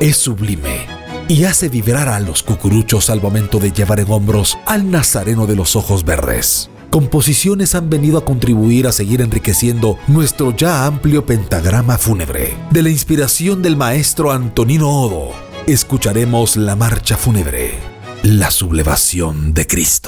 Es 0.00 0.16
sublime 0.16 0.88
y 1.28 1.44
hace 1.44 1.68
vibrar 1.68 2.08
a 2.08 2.18
los 2.18 2.42
cucuruchos 2.42 3.08
al 3.08 3.22
momento 3.22 3.60
de 3.60 3.70
llevar 3.70 4.00
en 4.00 4.10
hombros 4.10 4.58
al 4.66 4.90
nazareno 4.90 5.46
de 5.46 5.54
los 5.54 5.76
ojos 5.76 6.04
verdes. 6.04 6.70
Composiciones 6.90 7.76
han 7.76 7.88
venido 7.88 8.18
a 8.18 8.24
contribuir 8.24 8.88
a 8.88 8.92
seguir 8.92 9.20
enriqueciendo 9.20 9.96
nuestro 10.08 10.50
ya 10.56 10.86
amplio 10.86 11.24
pentagrama 11.24 11.96
fúnebre. 11.96 12.56
De 12.72 12.82
la 12.82 12.90
inspiración 12.90 13.62
del 13.62 13.76
maestro 13.76 14.32
Antonino 14.32 14.90
Odo, 14.90 15.30
escucharemos 15.68 16.56
la 16.56 16.74
marcha 16.74 17.16
fúnebre, 17.16 17.78
la 18.24 18.50
sublevación 18.50 19.54
de 19.54 19.68
Cristo. 19.68 20.03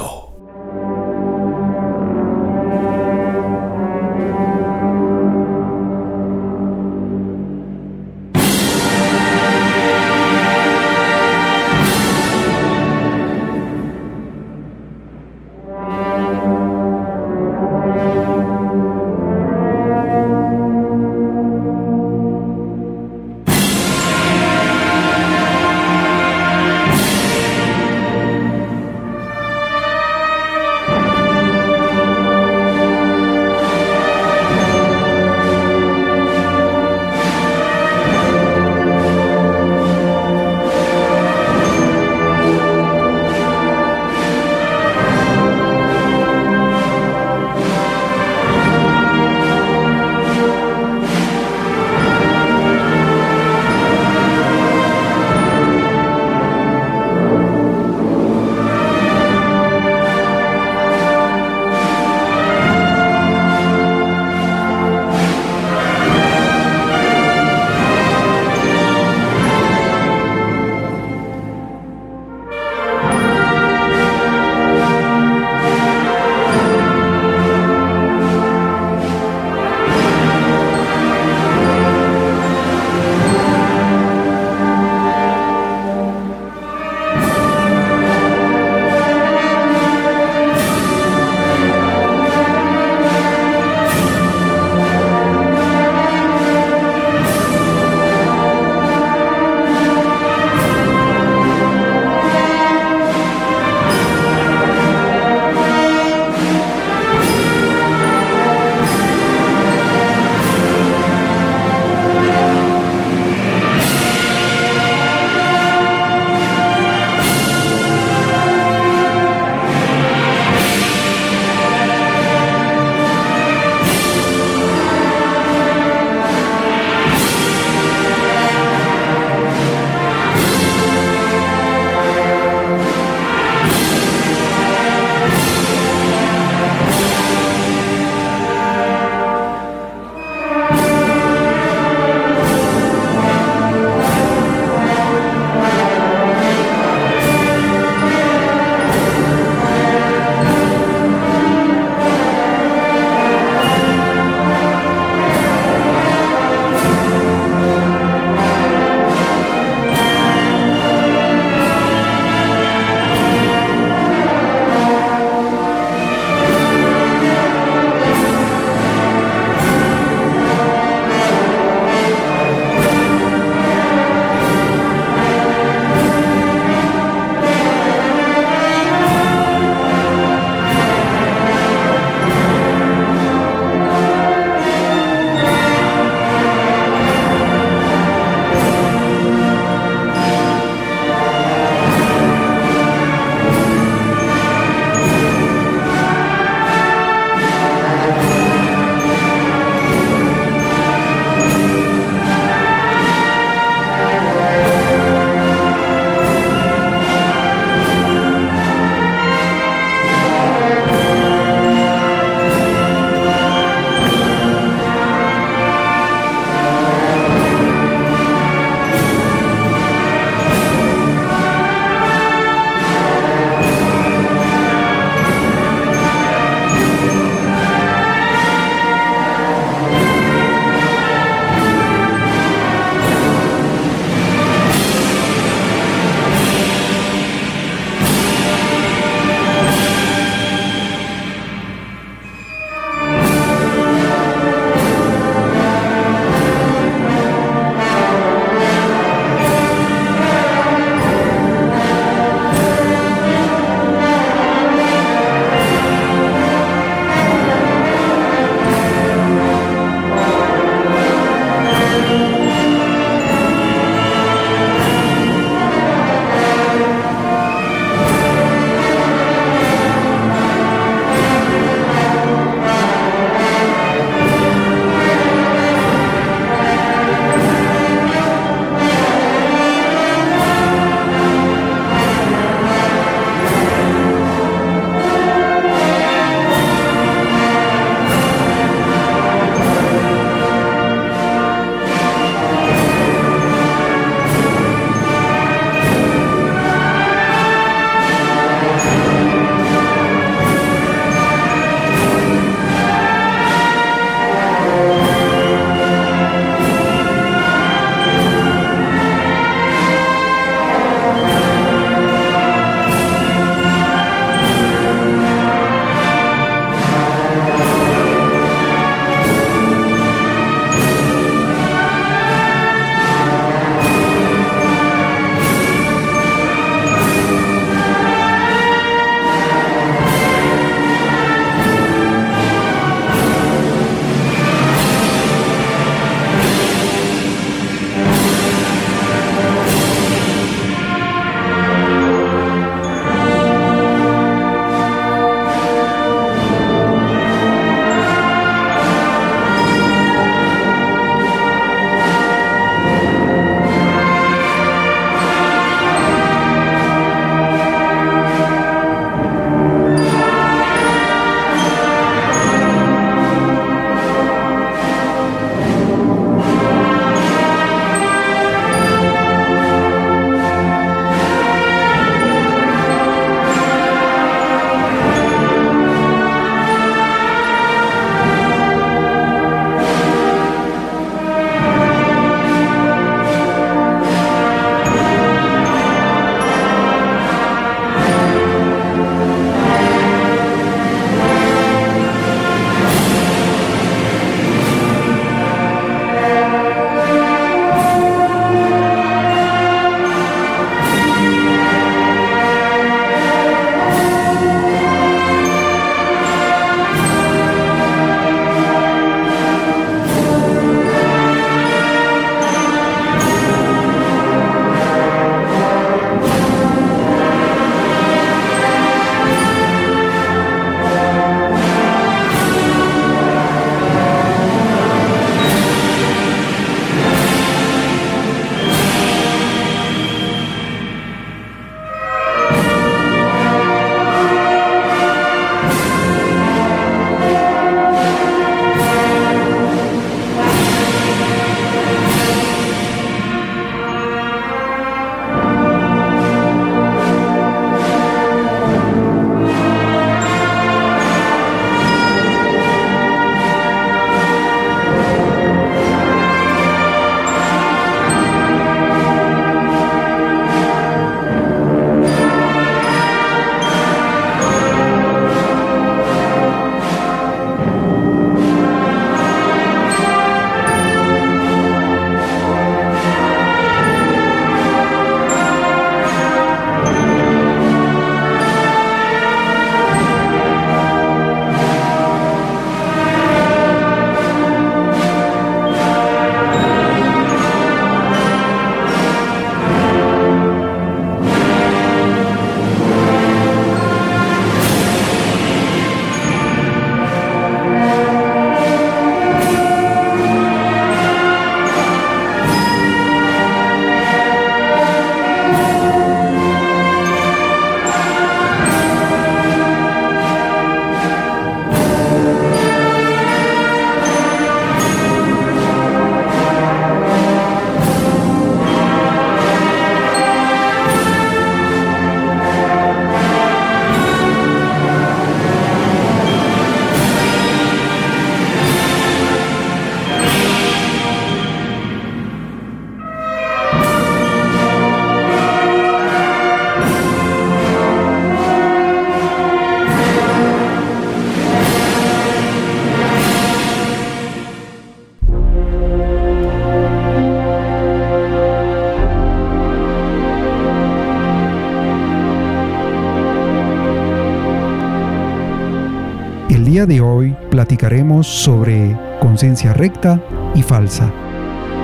De 556.85 557.01
hoy 557.01 557.35
platicaremos 557.51 558.27
sobre 558.27 558.95
conciencia 559.19 559.73
recta 559.73 560.21
y 560.55 560.63
falsa. 560.63 561.11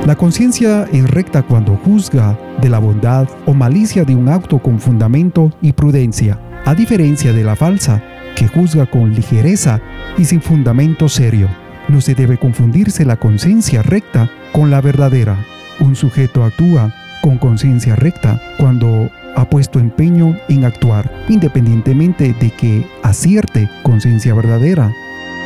La 0.07 0.16
conciencia 0.16 0.87
es 0.92 1.09
recta 1.09 1.42
cuando 1.42 1.76
juzga 1.76 2.38
de 2.61 2.68
la 2.68 2.78
bondad 2.78 3.26
o 3.46 3.55
malicia 3.55 4.05
de 4.05 4.14
un 4.14 4.28
acto 4.28 4.59
con 4.59 4.78
fundamento 4.78 5.50
y 5.62 5.72
prudencia, 5.72 6.38
a 6.66 6.74
diferencia 6.74 7.33
de 7.33 7.44
la 7.44 7.57
falsa, 7.57 8.02
que 8.37 8.48
juzga 8.48 8.85
con 8.85 9.14
ligereza 9.14 9.81
y 10.18 10.26
sin 10.26 10.42
fundamento 10.42 11.09
serio. 11.09 11.48
No 11.88 12.02
se 12.02 12.14
debe 12.14 12.37
confundirse 12.37 13.07
la 13.07 13.16
conciencia 13.16 13.81
recta 13.83 14.28
con 14.52 14.70
la 14.70 14.83
verdadera. 14.83 15.38
Un 15.81 15.96
sujeto 15.96 16.44
actúa 16.44 16.92
con 17.22 17.38
conciencia 17.38 17.96
recta 17.96 18.42
cuando 18.59 19.11
ha 19.37 19.49
puesto 19.49 19.79
empeño 19.79 20.37
en 20.49 20.64
actuar, 20.64 21.11
independientemente 21.29 22.35
de 22.40 22.51
que 22.51 22.87
acierte 23.03 23.68
conciencia 23.83 24.35
verdadera 24.35 24.92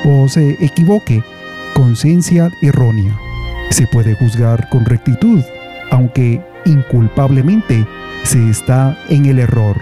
o 0.05 0.29
se 0.29 0.53
equivoque 0.65 1.23
conciencia 1.75 2.51
errónea. 2.63 3.17
Se 3.71 3.87
puede 3.87 4.15
juzgar 4.15 4.69
con 4.71 4.85
rectitud, 4.85 5.43
aunque 5.91 6.41
inculpablemente 6.65 7.87
se 8.23 8.49
está 8.51 8.99
en 9.09 9.27
el 9.27 9.39
error. 9.39 9.77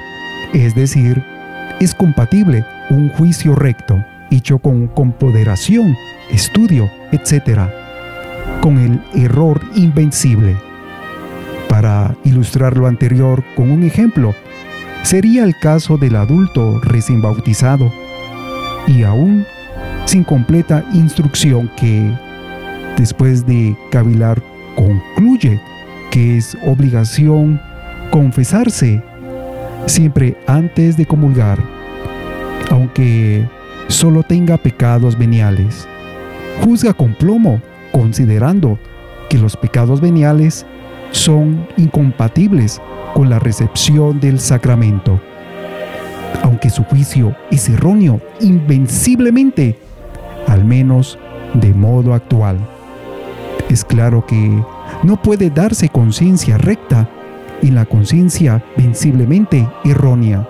Es 0.53 0.75
decir, 0.75 1.23
es 1.81 1.95
compatible 1.95 2.65
un 2.91 3.09
juicio 3.11 3.55
recto, 3.55 4.05
hecho 4.31 4.59
con 4.59 4.89
compoderación, 4.89 5.97
estudio, 6.31 6.91
etc., 7.13 7.69
con 8.61 8.79
el 8.79 9.01
error 9.15 9.61
invencible. 9.75 10.57
Para 11.69 12.17
ilustrar 12.25 12.77
lo 12.77 12.87
anterior 12.87 13.43
con 13.57 13.71
un 13.71 13.83
ejemplo, 13.83 14.35
sería 15.03 15.45
el 15.45 15.59
caso 15.59 15.97
del 15.97 16.17
adulto 16.17 16.81
recién 16.83 17.21
bautizado 17.21 17.93
y 18.87 19.03
aún 19.03 19.45
sin 20.05 20.25
completa 20.25 20.85
instrucción 20.93 21.71
que, 21.77 22.13
después 22.97 23.47
de 23.47 23.77
cavilar, 23.91 24.43
concluye 24.77 25.61
que 26.11 26.37
es 26.37 26.57
obligación 26.65 27.61
confesarse 28.11 29.03
siempre 29.87 30.37
antes 30.47 30.97
de 30.97 31.07
comulgar, 31.07 31.59
aunque 32.71 33.49
solo 33.89 34.23
tenga 34.23 34.57
pecados 34.57 35.19
veniales. 35.19 35.89
Juzga 36.63 36.93
con 36.93 37.15
plomo, 37.15 37.61
considerando 37.93 38.79
que 39.29 39.39
los 39.39 39.57
pecados 39.57 40.01
veniales 40.01 40.65
son 41.11 41.67
incompatibles 41.77 42.81
con 43.15 43.31
la 43.31 43.39
recepción 43.39 44.21
del 44.21 44.41
sacramento. 44.41 45.21
Aunque 46.43 46.71
su 46.71 46.85
juicio 46.85 47.35
es 47.51 47.69
erróneo 47.69 48.21
invenciblemente, 48.41 49.79
al 50.47 50.65
menos 50.65 51.19
de 51.55 51.73
modo 51.73 52.15
actual. 52.15 52.59
Es 53.71 53.85
claro 53.85 54.27
que 54.27 54.63
no 55.03 55.23
puede 55.23 55.51
darse 55.51 55.89
conciencia 55.89 56.59
recta 56.59 57.09
en 57.63 57.75
la 57.75 57.87
conciencia 57.87 58.63
venciblemente 58.77 59.67
errónea, 59.85 60.47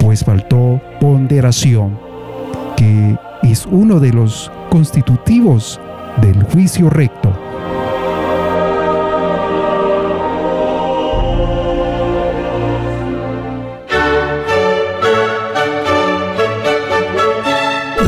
pues 0.00 0.24
faltó 0.24 0.80
ponderación, 1.00 1.98
que 2.76 3.16
es 3.42 3.66
uno 3.66 3.98
de 4.00 4.12
los 4.12 4.50
constitutivos 4.70 5.80
del 6.20 6.42
juicio 6.44 6.90
recto. 6.90 7.47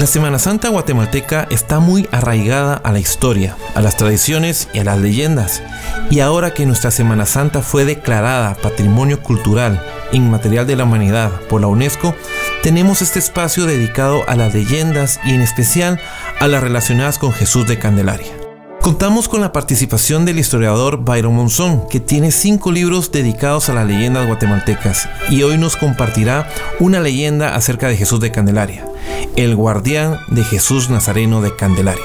La 0.00 0.06
Semana 0.06 0.38
Santa 0.38 0.70
guatemalteca 0.70 1.46
está 1.50 1.78
muy 1.78 2.08
arraigada 2.10 2.72
a 2.72 2.90
la 2.90 3.00
historia, 3.00 3.58
a 3.74 3.82
las 3.82 3.98
tradiciones 3.98 4.66
y 4.72 4.78
a 4.78 4.84
las 4.84 4.98
leyendas. 4.98 5.62
Y 6.08 6.20
ahora 6.20 6.54
que 6.54 6.64
nuestra 6.64 6.90
Semana 6.90 7.26
Santa 7.26 7.60
fue 7.60 7.84
declarada 7.84 8.54
Patrimonio 8.54 9.22
Cultural 9.22 9.84
Inmaterial 10.12 10.66
de 10.66 10.76
la 10.76 10.84
Humanidad 10.84 11.30
por 11.50 11.60
la 11.60 11.66
UNESCO, 11.66 12.14
tenemos 12.62 13.02
este 13.02 13.18
espacio 13.18 13.66
dedicado 13.66 14.26
a 14.26 14.36
las 14.36 14.54
leyendas 14.54 15.20
y 15.22 15.34
en 15.34 15.42
especial 15.42 16.00
a 16.38 16.48
las 16.48 16.62
relacionadas 16.62 17.18
con 17.18 17.34
Jesús 17.34 17.66
de 17.66 17.78
Candelaria. 17.78 18.39
Contamos 18.82 19.28
con 19.28 19.42
la 19.42 19.52
participación 19.52 20.24
del 20.24 20.38
historiador 20.38 21.04
Byron 21.04 21.34
Monzón, 21.34 21.86
que 21.88 22.00
tiene 22.00 22.30
cinco 22.30 22.72
libros 22.72 23.12
dedicados 23.12 23.68
a 23.68 23.74
las 23.74 23.86
leyendas 23.86 24.26
guatemaltecas 24.26 25.06
y 25.28 25.42
hoy 25.42 25.58
nos 25.58 25.76
compartirá 25.76 26.48
una 26.78 26.98
leyenda 26.98 27.54
acerca 27.54 27.88
de 27.88 27.98
Jesús 27.98 28.20
de 28.20 28.32
Candelaria, 28.32 28.86
el 29.36 29.54
guardián 29.54 30.18
de 30.28 30.44
Jesús 30.44 30.88
Nazareno 30.88 31.42
de 31.42 31.54
Candelaria. 31.54 32.04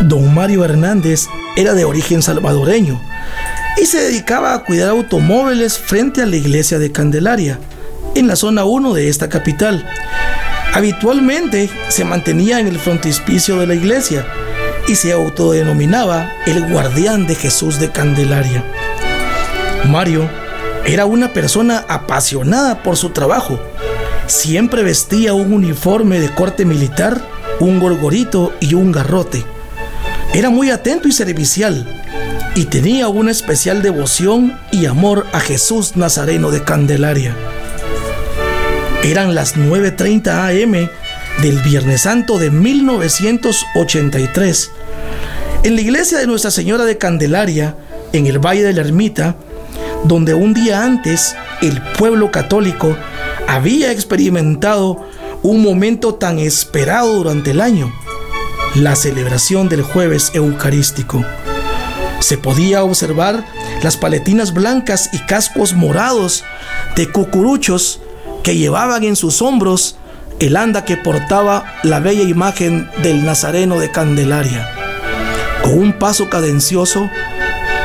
Don 0.00 0.34
Mario 0.34 0.64
Hernández 0.64 1.28
era 1.54 1.74
de 1.74 1.84
origen 1.84 2.22
salvadoreño 2.22 2.98
y 3.80 3.84
se 3.84 4.00
dedicaba 4.00 4.54
a 4.54 4.64
cuidar 4.64 4.88
automóviles 4.88 5.78
frente 5.78 6.22
a 6.22 6.26
la 6.26 6.36
iglesia 6.36 6.78
de 6.78 6.92
Candelaria, 6.92 7.58
en 8.14 8.26
la 8.26 8.36
zona 8.36 8.64
1 8.64 8.94
de 8.94 9.08
esta 9.08 9.28
capital. 9.28 9.86
Habitualmente 10.74 11.70
se 11.88 12.04
mantenía 12.04 12.58
en 12.58 12.66
el 12.66 12.80
frontispicio 12.80 13.60
de 13.60 13.68
la 13.68 13.76
iglesia 13.76 14.26
y 14.88 14.96
se 14.96 15.12
autodenominaba 15.12 16.32
el 16.46 16.68
guardián 16.68 17.28
de 17.28 17.36
Jesús 17.36 17.78
de 17.78 17.92
Candelaria. 17.92 18.64
Mario 19.88 20.28
era 20.84 21.06
una 21.06 21.32
persona 21.32 21.84
apasionada 21.88 22.82
por 22.82 22.96
su 22.96 23.10
trabajo. 23.10 23.60
Siempre 24.26 24.82
vestía 24.82 25.32
un 25.32 25.52
uniforme 25.52 26.18
de 26.18 26.34
corte 26.34 26.64
militar, 26.64 27.22
un 27.60 27.78
gorgorito 27.78 28.52
y 28.58 28.74
un 28.74 28.90
garrote. 28.90 29.44
Era 30.32 30.50
muy 30.50 30.70
atento 30.70 31.06
y 31.06 31.12
servicial 31.12 31.86
y 32.56 32.64
tenía 32.64 33.06
una 33.06 33.30
especial 33.30 33.80
devoción 33.80 34.58
y 34.72 34.86
amor 34.86 35.24
a 35.32 35.38
Jesús 35.38 35.96
Nazareno 35.96 36.50
de 36.50 36.64
Candelaria. 36.64 37.36
Eran 39.04 39.34
las 39.34 39.54
9.30 39.54 40.64
am 40.64 40.88
del 41.42 41.60
Viernes 41.60 42.00
Santo 42.00 42.38
de 42.38 42.50
1983. 42.50 44.70
En 45.62 45.74
la 45.74 45.82
iglesia 45.82 46.16
de 46.16 46.26
Nuestra 46.26 46.50
Señora 46.50 46.86
de 46.86 46.96
Candelaria, 46.96 47.76
en 48.14 48.26
el 48.26 48.38
Valle 48.38 48.62
de 48.62 48.72
la 48.72 48.80
Ermita, 48.80 49.36
donde 50.04 50.32
un 50.32 50.54
día 50.54 50.82
antes 50.82 51.36
el 51.60 51.82
pueblo 51.98 52.30
católico 52.30 52.96
había 53.46 53.92
experimentado 53.92 55.06
un 55.42 55.62
momento 55.62 56.14
tan 56.14 56.38
esperado 56.38 57.12
durante 57.12 57.50
el 57.50 57.60
año, 57.60 57.92
la 58.74 58.96
celebración 58.96 59.68
del 59.68 59.82
jueves 59.82 60.30
eucarístico. 60.32 61.22
Se 62.20 62.38
podía 62.38 62.82
observar 62.82 63.44
las 63.82 63.98
paletinas 63.98 64.54
blancas 64.54 65.10
y 65.12 65.18
cascos 65.26 65.74
morados 65.74 66.42
de 66.96 67.12
cucuruchos 67.12 68.00
que 68.44 68.56
llevaban 68.56 69.02
en 69.02 69.16
sus 69.16 69.42
hombros 69.42 69.96
el 70.38 70.56
anda 70.56 70.84
que 70.84 70.96
portaba 70.96 71.64
la 71.82 71.98
bella 71.98 72.22
imagen 72.22 72.88
del 73.02 73.24
Nazareno 73.24 73.80
de 73.80 73.90
Candelaria. 73.90 74.70
Con 75.62 75.78
un 75.78 75.92
paso 75.94 76.28
cadencioso, 76.28 77.10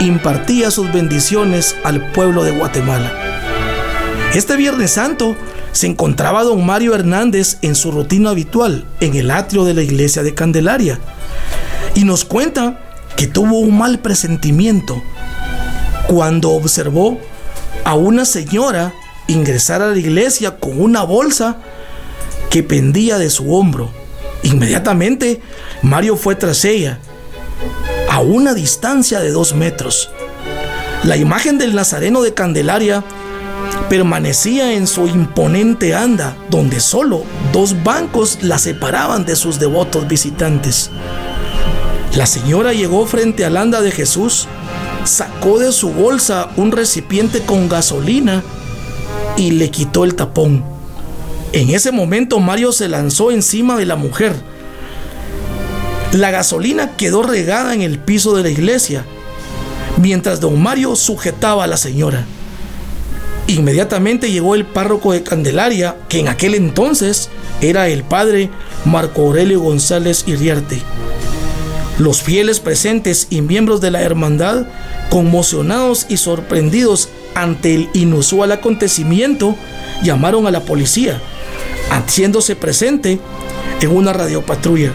impartía 0.02 0.70
sus 0.70 0.92
bendiciones 0.92 1.76
al 1.84 2.12
pueblo 2.12 2.44
de 2.44 2.52
Guatemala. 2.52 3.12
Este 4.34 4.58
Viernes 4.58 4.92
Santo 4.92 5.36
se 5.72 5.88
encontraba 5.88 6.44
don 6.44 6.66
Mario 6.66 6.94
Hernández 6.94 7.58
en 7.62 7.74
su 7.74 7.92
rutina 7.92 8.32
habitual 8.32 8.86
en 9.00 9.16
el 9.16 9.32
atrio 9.32 9.64
de 9.64 9.74
la 9.74 9.82
iglesia 9.82 10.24
de 10.24 10.34
Candelaria 10.34 11.00
y 11.96 12.04
nos 12.04 12.26
cuenta 12.26 12.80
que 13.16 13.28
tuvo 13.28 13.60
un 13.60 13.78
mal 13.78 14.00
presentimiento 14.00 15.02
cuando 16.08 16.52
observó 16.52 17.18
a 17.86 17.94
una 17.94 18.26
señora 18.26 18.94
ingresar 19.30 19.82
a 19.82 19.88
la 19.88 19.98
iglesia 19.98 20.58
con 20.58 20.82
una 20.82 21.04
bolsa 21.04 21.58
que 22.50 22.64
pendía 22.64 23.18
de 23.18 23.30
su 23.30 23.54
hombro. 23.54 23.92
Inmediatamente 24.44 25.42
Mario 25.82 26.16
fue 26.16 26.36
tras 26.36 26.66
ella, 26.66 27.00
a 28.10 28.20
una 28.20 28.54
distancia 28.54 29.20
de 29.20 29.32
dos 29.32 29.54
metros. 29.54 30.10
La 31.04 31.16
imagen 31.16 31.58
del 31.58 31.76
Nazareno 31.76 32.22
de 32.22 32.34
Candelaria 32.34 33.04
permanecía 33.90 34.74
en 34.74 34.88
su 34.88 35.08
imponente 35.08 35.96
anda, 35.96 36.36
donde 36.50 36.80
solo 36.80 37.24
dos 37.54 37.84
bancos 37.84 38.40
la 38.42 38.58
separaban 38.58 39.26
de 39.26 39.36
sus 39.36 39.60
devotos 39.60 40.08
visitantes. 40.08 40.90
La 42.16 42.26
señora 42.26 42.74
llegó 42.74 43.06
frente 43.06 43.46
al 43.46 43.58
anda 43.58 43.82
de 43.82 43.92
Jesús, 43.92 44.48
sacó 45.04 45.60
de 45.60 45.72
su 45.72 45.92
bolsa 45.92 46.50
un 46.58 46.72
recipiente 46.72 47.42
con 47.42 47.70
gasolina 47.70 48.44
y 49.40 49.52
le 49.52 49.72
quitó 49.72 50.04
el 50.04 50.16
tapón. 50.16 50.66
En 51.54 51.70
ese 51.70 51.94
momento 51.94 52.40
Mario 52.40 52.74
se 52.74 52.90
lanzó 52.90 53.32
encima 53.32 53.78
de 53.78 53.86
la 53.86 53.96
mujer. 53.96 54.36
La 56.12 56.30
gasolina 56.30 56.98
quedó 56.98 57.24
regada 57.24 57.74
en 57.74 57.82
el 57.82 58.00
piso 58.00 58.36
de 58.36 58.44
la 58.44 58.50
iglesia, 58.50 59.06
mientras 59.98 60.42
don 60.42 60.62
Mario 60.62 60.98
sujetaba 60.98 61.64
a 61.64 61.68
la 61.68 61.78
señora. 61.78 62.26
Inmediatamente 63.48 64.30
llegó 64.30 64.56
el 64.56 64.66
párroco 64.66 65.14
de 65.14 65.24
Candelaria, 65.24 65.96
que 66.10 66.20
en 66.20 66.28
aquel 66.28 66.54
entonces 66.54 67.30
era 67.62 67.88
el 67.88 68.04
padre 68.04 68.50
Marco 68.84 69.22
Aurelio 69.22 69.62
González 69.62 70.26
Iriarte. 70.28 70.82
Los 71.98 72.22
fieles 72.22 72.60
presentes 72.60 73.28
y 73.30 73.42
miembros 73.42 73.80
de 73.80 73.92
la 73.92 74.02
hermandad, 74.02 74.68
conmocionados 75.10 76.08
y 76.10 76.18
sorprendidos 76.18 77.08
ante 77.36 77.76
el 77.76 77.90
inusual 77.94 78.52
acontecimiento, 78.52 79.56
llamaron 80.04 80.48
a 80.48 80.52
la 80.52 80.62
policía, 80.62 81.22
haciéndose 81.92 82.56
presente 82.56 83.20
en 83.82 83.90
una 83.90 84.14
radiopatrulla 84.14 84.92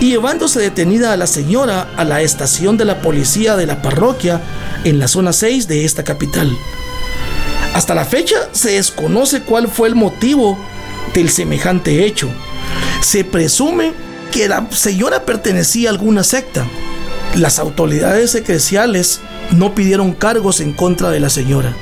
y 0.00 0.10
llevándose 0.10 0.60
detenida 0.60 1.12
a 1.12 1.16
la 1.16 1.26
señora 1.26 1.90
a 1.96 2.04
la 2.04 2.22
estación 2.22 2.76
de 2.76 2.86
la 2.86 3.00
policía 3.02 3.56
de 3.56 3.66
la 3.66 3.82
parroquia 3.82 4.40
en 4.84 4.98
la 4.98 5.08
zona 5.08 5.32
6 5.32 5.68
de 5.68 5.84
esta 5.84 6.04
capital. 6.04 6.50
Hasta 7.74 7.94
la 7.94 8.04
fecha 8.04 8.36
se 8.52 8.72
desconoce 8.72 9.42
cuál 9.42 9.68
fue 9.68 9.88
el 9.88 9.94
motivo 9.94 10.58
del 11.14 11.30
semejante 11.30 12.04
hecho. 12.04 12.28
Se 13.02 13.24
presume 13.24 13.92
que 14.32 14.48
la 14.48 14.66
señora 14.70 15.24
pertenecía 15.24 15.90
a 15.90 15.92
alguna 15.92 16.24
secta. 16.24 16.66
Las 17.36 17.60
autoridades 17.60 18.34
eclesiales 18.34 19.20
no 19.52 19.74
pidieron 19.74 20.12
cargos 20.12 20.60
en 20.60 20.72
contra 20.72 21.10
de 21.10 21.20
la 21.20 21.30
señora. 21.30 21.74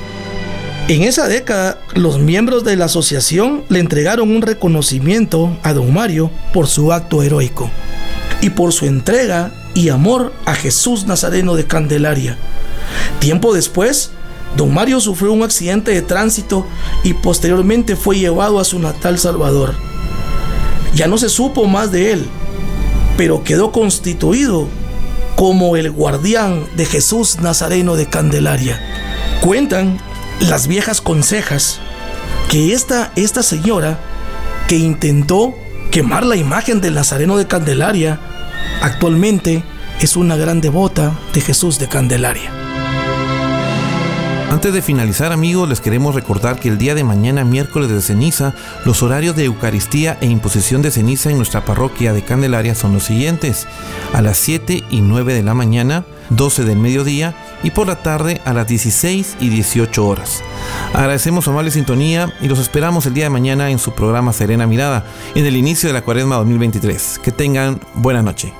En 0.87 1.03
esa 1.03 1.27
década, 1.27 1.79
los 1.95 2.19
miembros 2.19 2.63
de 2.63 2.75
la 2.75 2.85
asociación 2.85 3.63
le 3.67 3.79
entregaron 3.79 4.31
un 4.31 4.43
reconocimiento 4.43 5.57
a 5.63 5.73
don 5.73 5.91
Mario 5.93 6.29
por 6.53 6.67
su 6.67 6.93
acto 6.93 7.23
heroico 7.23 7.69
y 8.41 8.51
por 8.51 8.73
su 8.73 8.85
entrega 8.85 9.51
y 9.73 9.89
amor 9.89 10.33
a 10.45 10.53
Jesús 10.53 11.07
Nazareno 11.07 11.55
de 11.55 11.65
Candelaria. 11.65 12.37
Tiempo 13.19 13.53
después, 13.53 14.11
don 14.55 14.73
Mario 14.73 14.99
sufrió 14.99 15.33
un 15.33 15.43
accidente 15.43 15.91
de 15.91 16.01
tránsito 16.03 16.65
y 17.03 17.13
posteriormente 17.13 17.95
fue 17.95 18.17
llevado 18.17 18.59
a 18.59 18.65
su 18.65 18.79
natal 18.79 19.17
Salvador. 19.17 19.75
Ya 20.93 21.07
no 21.07 21.17
se 21.17 21.29
supo 21.29 21.65
más 21.65 21.91
de 21.91 22.13
él, 22.13 22.25
pero 23.17 23.43
quedó 23.43 23.71
constituido 23.71 24.67
como 25.39 25.77
el 25.77 25.89
guardián 25.89 26.65
de 26.75 26.83
Jesús 26.83 27.39
Nazareno 27.39 27.95
de 27.95 28.07
Candelaria. 28.07 28.77
Cuentan 29.39 29.97
las 30.41 30.67
viejas 30.67 30.99
consejas 30.99 31.79
que 32.49 32.73
esta, 32.73 33.13
esta 33.15 33.41
señora 33.41 34.01
que 34.67 34.75
intentó 34.75 35.55
quemar 35.91 36.25
la 36.25 36.35
imagen 36.35 36.81
del 36.81 36.95
Nazareno 36.95 37.37
de 37.37 37.47
Candelaria, 37.47 38.19
actualmente 38.81 39.63
es 40.01 40.17
una 40.17 40.35
gran 40.35 40.59
devota 40.59 41.17
de 41.33 41.39
Jesús 41.39 41.79
de 41.79 41.87
Candelaria. 41.87 42.58
Antes 44.49 44.73
de 44.73 44.81
finalizar 44.81 45.31
amigos, 45.31 45.69
les 45.69 45.79
queremos 45.79 46.15
recordar 46.15 46.59
que 46.59 46.69
el 46.69 46.79
día 46.79 46.95
de 46.95 47.03
mañana, 47.03 47.45
miércoles 47.45 47.87
de 47.87 48.01
ceniza, 48.01 48.55
los 48.83 49.03
horarios 49.03 49.35
de 49.35 49.45
Eucaristía 49.45 50.17
e 50.21 50.25
imposición 50.25 50.81
de 50.81 50.89
ceniza 50.89 51.29
en 51.29 51.37
nuestra 51.37 51.63
parroquia 51.63 52.13
de 52.13 52.23
Candelaria 52.23 52.73
son 52.73 52.93
los 52.93 53.03
siguientes. 53.03 53.67
A 54.11 54.23
las 54.23 54.39
7 54.39 54.83
y 54.89 55.01
9 55.01 55.35
de 55.35 55.43
la 55.43 55.53
mañana, 55.53 56.03
12 56.31 56.65
del 56.65 56.79
mediodía 56.79 57.35
y 57.61 57.69
por 57.69 57.85
la 57.85 57.97
tarde 57.97 58.41
a 58.43 58.53
las 58.53 58.67
16 58.67 59.37
y 59.39 59.49
18 59.49 60.07
horas. 60.07 60.41
Agradecemos 60.93 61.45
su 61.45 61.51
amable 61.51 61.69
sintonía 61.69 62.33
y 62.41 62.47
los 62.47 62.57
esperamos 62.57 63.05
el 63.05 63.13
día 63.13 63.25
de 63.25 63.29
mañana 63.29 63.69
en 63.69 63.77
su 63.77 63.93
programa 63.93 64.33
Serena 64.33 64.65
Mirada, 64.65 65.05
en 65.35 65.45
el 65.45 65.57
inicio 65.57 65.89
de 65.89 65.93
la 65.93 66.01
cuaresma 66.01 66.37
2023. 66.37 67.19
Que 67.23 67.31
tengan 67.31 67.79
buena 67.93 68.23
noche. 68.23 68.51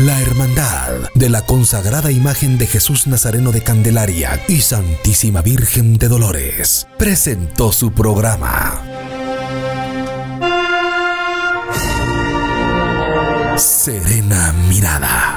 La 0.00 0.20
Hermandad 0.20 1.10
de 1.14 1.30
la 1.30 1.46
consagrada 1.46 2.12
imagen 2.12 2.58
de 2.58 2.66
Jesús 2.66 3.06
Nazareno 3.06 3.50
de 3.50 3.62
Candelaria 3.62 4.44
y 4.46 4.60
Santísima 4.60 5.40
Virgen 5.40 5.96
de 5.96 6.08
Dolores 6.08 6.86
presentó 6.98 7.72
su 7.72 7.92
programa. 7.92 8.82
Serena 13.56 14.52
Mirada. 14.68 15.35